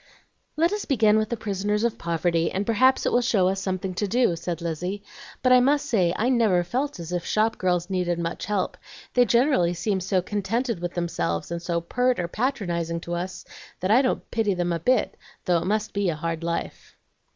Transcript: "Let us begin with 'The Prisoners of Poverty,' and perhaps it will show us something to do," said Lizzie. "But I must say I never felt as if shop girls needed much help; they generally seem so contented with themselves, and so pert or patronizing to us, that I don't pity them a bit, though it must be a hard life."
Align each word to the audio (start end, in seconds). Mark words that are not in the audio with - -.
"Let 0.57 0.73
us 0.73 0.85
begin 0.85 1.19
with 1.19 1.29
'The 1.29 1.37
Prisoners 1.37 1.83
of 1.83 1.99
Poverty,' 1.99 2.49
and 2.51 2.65
perhaps 2.65 3.05
it 3.05 3.11
will 3.11 3.21
show 3.21 3.47
us 3.47 3.61
something 3.61 3.93
to 3.93 4.07
do," 4.07 4.35
said 4.35 4.59
Lizzie. 4.59 5.03
"But 5.43 5.51
I 5.53 5.59
must 5.59 5.85
say 5.85 6.11
I 6.17 6.27
never 6.27 6.63
felt 6.63 6.99
as 6.99 7.11
if 7.11 7.23
shop 7.23 7.59
girls 7.59 7.87
needed 7.87 8.17
much 8.17 8.47
help; 8.47 8.77
they 9.13 9.25
generally 9.25 9.75
seem 9.75 9.99
so 9.99 10.19
contented 10.19 10.79
with 10.79 10.95
themselves, 10.95 11.51
and 11.51 11.61
so 11.61 11.81
pert 11.81 12.19
or 12.19 12.27
patronizing 12.27 12.99
to 13.01 13.13
us, 13.13 13.45
that 13.79 13.91
I 13.91 14.01
don't 14.01 14.31
pity 14.31 14.55
them 14.55 14.73
a 14.73 14.79
bit, 14.79 15.17
though 15.45 15.59
it 15.59 15.65
must 15.65 15.93
be 15.93 16.09
a 16.09 16.15
hard 16.15 16.43
life." 16.43 16.97